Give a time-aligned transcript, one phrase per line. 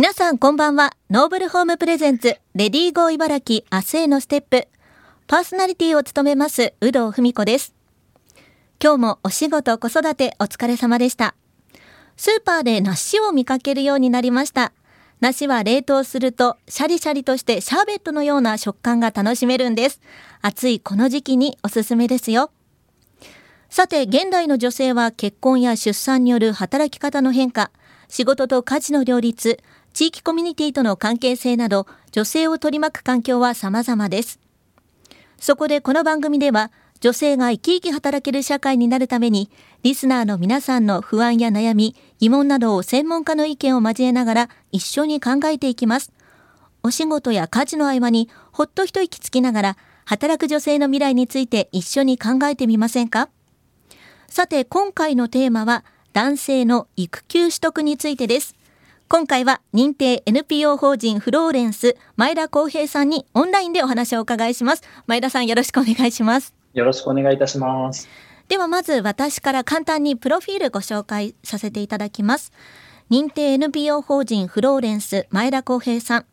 [0.00, 0.92] 皆さんこんばんは。
[1.10, 4.68] ノーブルホームプレゼンツ、レディーゴー茨城明日へのステップ。
[5.26, 7.74] パーソナリティを務めます、有働文子です。
[8.80, 11.34] 今日もお仕事子育てお疲れ様でした。
[12.16, 14.72] スーパーで梨を見かけるようになりました。
[15.18, 20.00] 梨は冷凍するとシャリシャリとしてシャーベットのような食感が楽しめるんです。
[20.42, 22.52] 暑いこの時期におすすめですよ。
[23.68, 27.72] さて、現代の女性は結婚や出産による働き方の変化、
[28.08, 29.58] 仕事と家事の両立、
[29.92, 34.38] 地域コミュニティとの関係性など、女性を取り巻く環境は様々です。
[35.38, 36.70] そこでこの番組では、
[37.00, 39.50] 女性が生き生き働ける社会になるために、
[39.84, 46.12] リスナーの皆さんの不安や悩み、疑問などを専門家の意見を交えながら一緒に考えていきます。
[46.82, 53.28] お仕事や家事の合間にほっと一息つきながら、働く女性の未来について一緒に考えてみませんか？
[54.28, 58.56] さて、今回のテーマは、男性の育休取得についてです。
[59.10, 64.82] 今回は認定 NPO 法人フローレンス前田康平さんにオンラインでお話をお伺いします。
[65.06, 66.54] 前田さんよろしくお願いします。
[66.74, 68.06] よろしくお願いいたします。
[68.48, 72.52] ではまず私から簡単にプロフィールご紹介させていただきます。
[73.10, 76.26] 認定 NPO 法人フローレンス前田康平さん。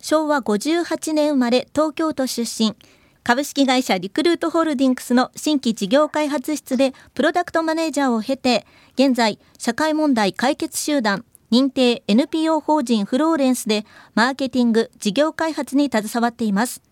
[0.00, 2.74] 昭和58年生まれ東京都出身。
[3.22, 16.82] 株式会社リクルートホールディングスの新規事業開発室でプロダクトマネージャーを経て現在社会問題解決集団認定 NPO 法人フローレンスでマーケティング事業開発に携わっています。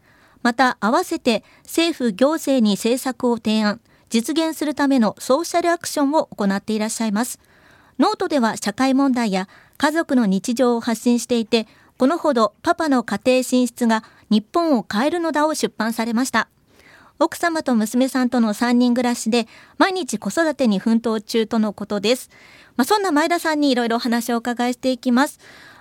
[0.43, 7.41] また合わせて政府行政に政策を提案実現するためのソーシャルアクションを行っていらっしゃいます。
[7.99, 11.67] ノートでは社会問題や家族の日常を発信していて
[11.99, 16.49] このほどパパの家庭進出が日本を変えるのだを出版されました。
[17.19, 19.47] 奥様と娘さんとの3人暮らしで
[19.79, 22.31] 毎日子育てに奮闘中とのことです。
[22.77, 25.39] まあ、そんな前田さんにいろいろお話をお伺いしていきます。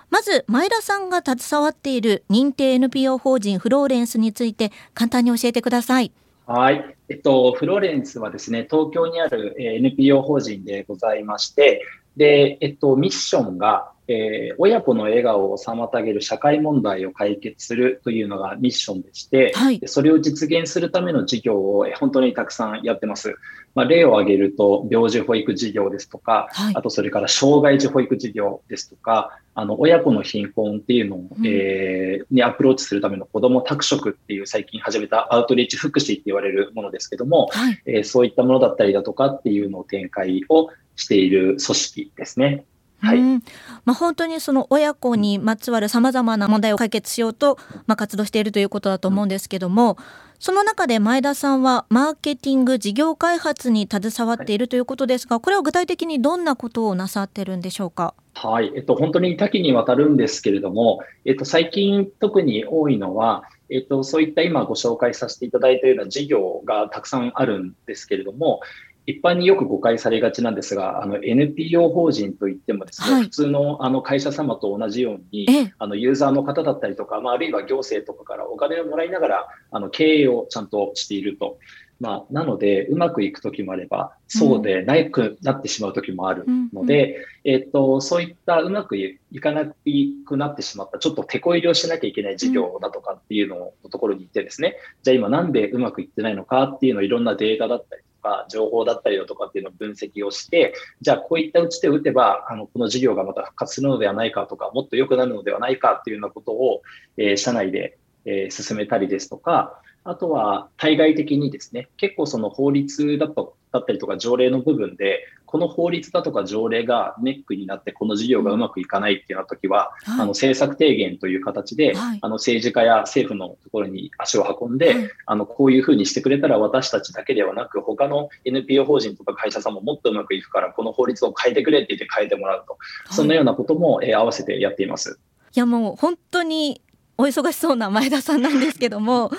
[0.08, 6.12] まず前田さんが携わっている認定 NPO 法人フローレンスについて簡単に教えてください。
[6.46, 6.96] はい。
[7.08, 11.82] えっと、フローレンスはですね、東京にある NPO 法人でございまして、
[12.16, 23.34] で、えっと、ミッションが、えー、親子の笑顔を妨げる社会問題を解決するというのがミッションでして、はい、それを実現するための事業を本当にたくさんやってます。
[23.74, 42.64] まあ、例を挙げると、病児保育事業ですとか、はい、あとそれから障害児保育事業ですとか、あの、親子の貧困っていうのを、うん、えー、にアプローチするための子ども託食っていう最近始めたアウトリーチ福祉って言われるものですけども、はい、えー、そういったものだったりだとかっていうのを展開をしている組織ですね。
[42.98, 43.42] はい、ま
[43.88, 49.98] あ、本当にその親子にまつわるさまざまな問題を解決しようと、まあ、活動しているということだと思うんですけども、
[50.38, 58.14] その中で前田さんはマーケティング事業開発に携わっているということですが、これは具体的にどんなことをなさってるんでしょうか？
[58.34, 68.60] はい、えっと、本当に多岐にわたるんですけれども、えっと、最近特に多いのは、えっと、そういった今ご紹介させていただいたような事業がたくさんあるんですけれども、
[69.06, 75.46] 一般によく誤解されがちなんですが、あの NPO 法人といってもですね、はい、普通のあの会社様と同じように、
[75.78, 81.58] あのユーザーの方だったりとか、まあ、あるいは行政とかからお金をもらいながら、あの経営をちゃんとしていると。
[81.98, 106.82] まあ、なので、うまくいくときもあれば、そうでないくなってしまうときもあるので、うん、えっと、そういったうまくいかなくなってしまった、ちょっと手こ入れをしなきゃいけない事業だとかっていうののところに行ってですね、じゃあ今なんでうまくいってないのかっていうのをいろんなデータだったりか、情報だったりだとかっていうのを分析をして、じゃあこういった打ち手を打てば、あの、この事業がまた復活するのではないかとか、もっと良くなるのではないかっていうようなことを、
[107.16, 132.78] えー、社内で、えー、進めたりですとか、あとは対外的にですね、結構その法律だとだったりとか条例の部分で、この法律だとか条例がネックになって、この事業がうまくいかないっていうような時は、はい、あの政策提言という形で、はい、あの政治家や政府のところに足を運んで、はい、あのこういうふうにしてくれたら私たちだけではなく、他の NPO 法人とか会社さんももっとうまくいくから、この法律を変えてくれって言って変えてもらうと、
[133.10, 135.18] そんなようなことも、えー、合わせてやっています。
[135.54, 136.82] いやもう本当に
[137.18, 139.30] お忙しそうな前田さんなんですけども、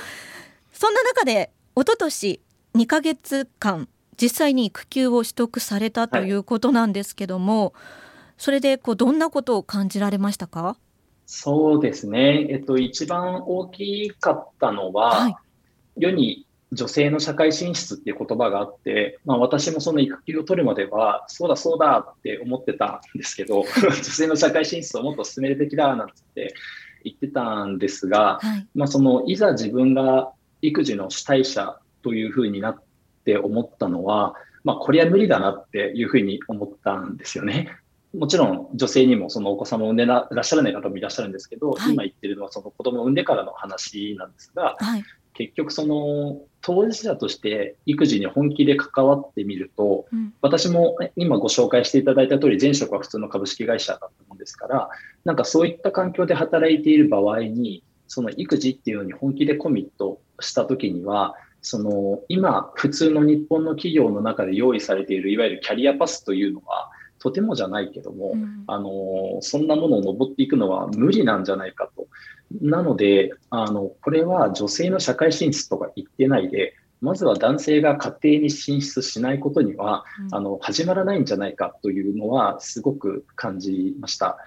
[0.77, 2.39] そんな中で一昨年
[2.75, 3.89] 2ヶ月間
[4.21, 7.73] 実際に育休を取得されたということなんですけども、はい、
[8.37, 10.77] それでこうどんなことを感じられましたか？
[11.25, 15.35] そうですね、えっと、一番大きかったのは、はい、
[15.97, 26.53] 世に女性の社会進出っていう言葉があって、まあ、私もその育休を取るまでは、そうだそうだって思ってたんですけど、 女性の社会進出をもっと進めるべきだなんて
[27.03, 30.31] 言ってたんですが、はい、まあ、そのいざ自分が
[30.61, 32.83] 育児の主体者というふうになっ
[33.25, 37.69] て思ったのは、まあ、これは無理だなっていうふうに思ったんですよね。
[38.13, 54.89] もちろん女性にもそのお子様を産んでらっしゃらない方もいらっしゃるんですけど、はい、今言ってるのはその子供を産んでからの話なんですが、はい、結局その当事者として育児に本気で関わってみると、うん、私も今ご紹介していただいた通り前職は普通の株式会社だったもんですから
[55.23, 66.89] なんかそういった環境で働いている場合にその育児っていうのに本気でコミットした時にはその今普通の日本の企業の中で用意されているいわゆるキャリアパスというのは
[67.19, 72.07] とてもじゃないけども、うん、あのそんなものを登っていくのは無理なんじゃないかと。
[72.61, 84.37] なのであのこれは女性の社会進出とか言ってないでまずは男性が家庭に進出しないことには、うん、あの始まらないんじゃないかというのはすごく感じました。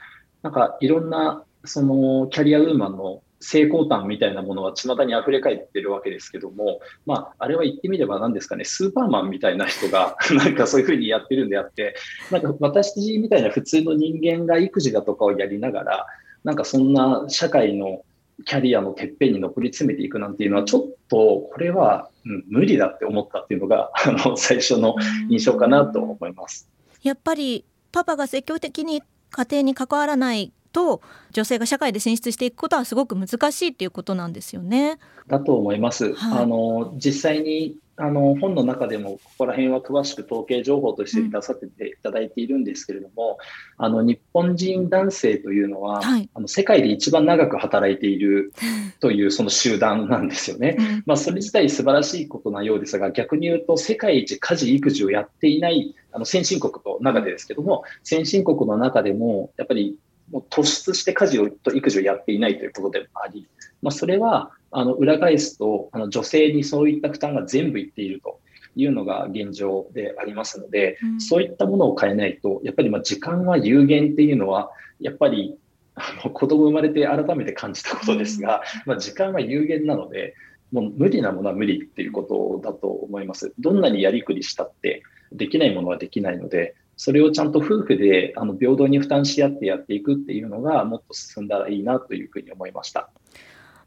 [0.42, 11.94] なんかいろんなそのキャリアウーマンの成功談みたいなものは巷に溢れ返ってるわけですけども、まあ、あれは言ってみれば何ですかね、スーパーマンみたいな人が なんかそういうふうにやってるんであって、
[12.30, 16.06] なんか私みたいな普通の人間が育児だとかをやりながら、
[16.44, 18.02] なんかそんな社会の
[18.44, 24.96] キャリアのてっぺんに上り詰めていくなんていうのは、ちょっとこれは、うん、無理だって思ったっていうのが、 あの最初の
[25.28, 26.68] 印象かなと思います。
[27.02, 31.00] やっぱりパパが積極的に家庭に関わらないと
[31.32, 34.98] 女性が社会で進出していくことはすごく難しいっていうことなんですよね。
[35.28, 36.14] だと思います。
[36.14, 43.36] はい、あの実際にあの本の中でもここら辺は詳しく統計情報として出させていただいているんですけれども、
[43.78, 48.54] うん、あの日本人男性というのは、はい、あの世界で一番長く働いている
[49.00, 50.76] というその集団なんですよね。
[50.78, 59.96] うん、まあ、それ自体素晴らしいことなようですが逆に言うと世界一家事育児をやっていないあの先進国と中でですけども先進国の中でもやっぱり
[60.30, 63.46] もう突出して家事をと育児をやっていないということでもあり、
[63.82, 68.40] まあ、それはあの裏返すとあの女性にそういった負担が全部いっていると
[68.76, 75.58] いうのが現状でありますので、うん、そういったものを変えないとやっぱりまあ時間は有限っていうのはやっぱり
[75.96, 80.34] あの子供生まれて改めて感じたことですが、まあ、時間は有限なので
[80.72, 83.52] もう無理なものは無理っていうことだと思います。
[83.58, 93.08] どんなにやりくりしたってできないものはできないので、それをちゃんと夫婦であの平等に負担し合ってやっていくっていうのがもっと進んだらいいなというふうに思いました。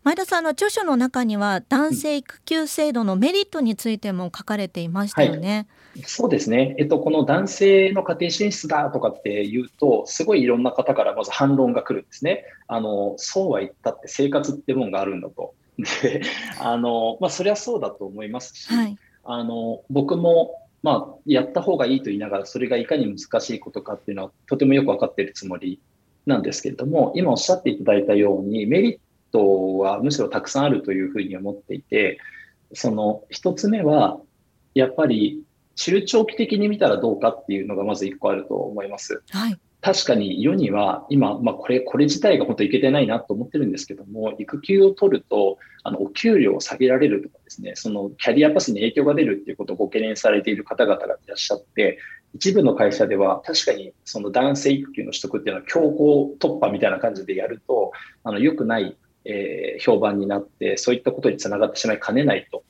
[0.02, 5.68] 前田さんの著書の中には男性育休制度のメリットについても書かれていましたよね。
[5.94, 12.46] はい、そうですね、えっと、この男性の家庭進出だとかって言うと、すごいいろんな方からまず反論が来るんですね。
[12.68, 15.54] あのそうは言ったって生活ってもんがあるんだと。
[16.02, 16.24] で
[16.60, 25.80] あのまあ、そりゃそうだと思いますし、はい、あの僕もまあ、やった方がいいと言いながら、それがいかに難しいことかっていうのは、とてもよく分かっているつもり
[26.26, 29.00] なんですけれども、今おっしゃっていただいたように、メリッ
[29.32, 32.20] トはむしろたくさんあるというふうに思っていて、
[32.74, 34.20] その一つ目は、
[34.74, 35.42] やっぱり
[35.76, 39.24] 中長期的に見たらどうかっていうのがまず1個あると思います。
[39.30, 52.00] はい、確かに世には今、まあ、これ、これ自体が本当いけてないなと思ってるんですけども、育休を取ると、あの、お給料を下げられるとかですね、そのキャリアパスに影響が出るっていうことをご懸念されている方々がいらっしゃって、
[52.34, 57.92] 一部の会社では確かにその男性育休の取得っていうのは強行突破みたいな感じでやると、
[58.24, 58.96] あの、良くない、
[59.26, 62.64] えー、評判になって、そういったことにつながってしまいかねないと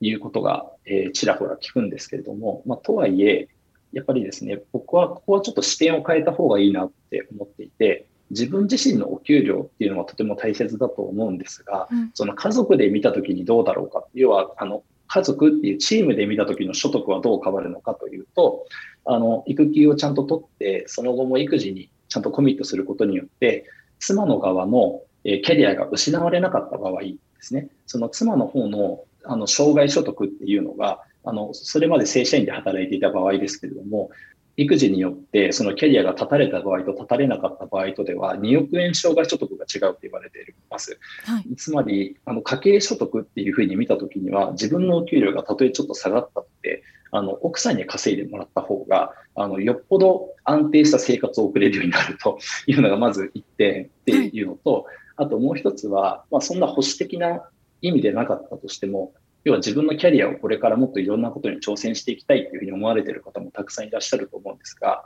[0.00, 3.48] いうことが、えー、ちらほら聞くんですけれども、まあ、とはいえ、
[3.94, 18.66] やっぱりですね、僕はここはちょっと視点を変えた方がいいなって思っていて、自分自身のお給料っていうのはとても大切だと思うんですが、うん、その家族で見たときにどうだろうか、要はあの家族っていうチームで見たときの所得はどう変わるのかというと、
[19.04, 23.66] あの育休をちゃんと取って、その後も育児にちゃんとコミットすることによって、
[24.00, 34.10] 妻の側のキャリアが失われなかった場合ですね、その妻の方のあの障害所得っていうのが、あの、それまで正社員で働いていた場合ですけれども、
[34.56, 40.98] 育児によってそのキャリアが立たれた場合と立たれなかった場合とでは2億円障害所得が違うと言われています。
[41.24, 54.84] はい、つまりあの家計所得っていうふうに見たときには自分のお給料がたとえちょっと下がったってあの奥さんに稼いでもらった方があのよっぽど安定した生活を送れるようになるというのがまず1点っていうのと、はい、
[55.16, 57.48] あともう一つは、まあ、そんな保守的な
[57.82, 59.12] 意味でなかったとしても
[59.44, 65.04] 要は自分のキャリアをこれからもっといろんなことに挑戦していきたいというふうに思われている方もたくさんいらっしゃると思うんですが、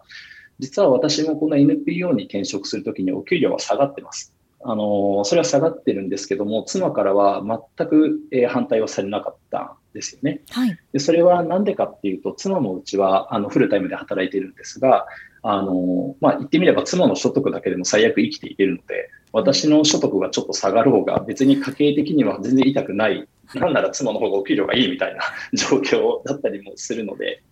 [0.59, 4.35] 実は私もこの NPO に転職するときにお給料は下がってます。
[4.65, 7.43] あの、それは下がってるんですけども、妻からは
[7.77, 10.41] 全く反対はされなかったんですよね。
[10.51, 15.07] はい、でそれは何でかっていうと、妻もうちはあのフルタイムで働いているんですが、
[15.43, 25.23] あの、まあ、言ってみれば妻の所得だけでも最悪生きていけるので、私の所得がちょっと下がろうが、別に家計的には全然痛くない なんなら妻の方がお給料がいいみたいな
[25.55, 27.43] 状況だったりもするので、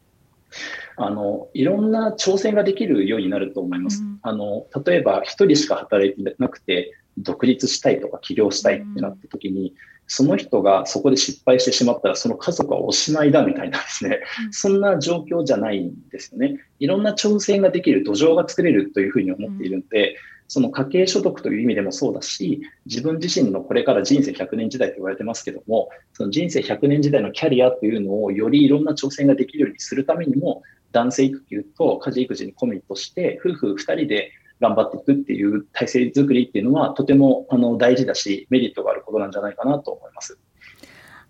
[0.96, 4.02] あのいろんな挑戦ができるようになると思います。
[4.02, 9.74] うん、あの例えば、1人しか働いてなくて、独立したいとか起業したいってなった時に、うん、
[10.06, 16.60] その人がそこで失敗してしまったら、その家族はおしまいだみたいなですね、うん、そんな状況じゃないんですよね。
[16.78, 20.16] いろんな挑戦ができる土壌が作れるというふうに思っているので、
[20.48, 30.62] その家計所得という意味でもそうだし、自分自身のこれから人生100年時代と言われてますけども、その人生100年時代のキャリアというのをよりいろんな挑戦ができるようにするためにも、
[30.92, 40.38] 男性育休と家事育児にコミットして、夫婦2人で頑張っていくっていう体制づくりっていうのは、とてもあの大事だし、メリットがあることなんじゃないかなと思います。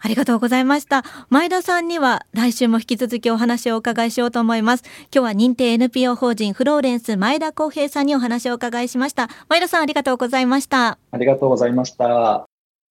[0.06, 1.02] ありがとうございました。
[1.30, 4.84] 前田さんには来週も引き続きお話をお伺いしようと思います。
[5.12, 9.28] 今日は認定 NPO 法人フローレンス前田康平さんにお話をお伺いしました。
[9.48, 10.98] 前田さんありがとうございました。
[11.10, 12.45] ありがとうございました。